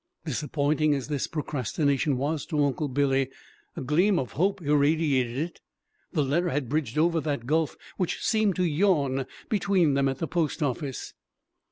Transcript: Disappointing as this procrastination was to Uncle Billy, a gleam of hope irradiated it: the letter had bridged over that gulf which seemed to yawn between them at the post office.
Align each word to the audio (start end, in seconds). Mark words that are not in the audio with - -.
Disappointing 0.25 0.95
as 0.95 1.09
this 1.09 1.27
procrastination 1.27 2.17
was 2.17 2.47
to 2.47 2.65
Uncle 2.65 2.87
Billy, 2.87 3.29
a 3.75 3.81
gleam 3.81 4.17
of 4.17 4.31
hope 4.31 4.59
irradiated 4.59 5.37
it: 5.37 5.61
the 6.11 6.23
letter 6.23 6.49
had 6.49 6.69
bridged 6.69 6.97
over 6.97 7.21
that 7.21 7.45
gulf 7.45 7.77
which 7.97 8.17
seemed 8.25 8.55
to 8.55 8.63
yawn 8.63 9.27
between 9.47 9.93
them 9.93 10.07
at 10.09 10.17
the 10.17 10.27
post 10.27 10.63
office. 10.63 11.13